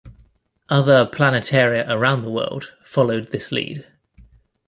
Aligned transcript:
Other 0.67 1.05
planetaria 1.05 1.87
around 1.87 2.23
the 2.23 2.31
world 2.31 2.73
followed 2.83 3.29
this 3.29 3.51
lead. 3.51 3.87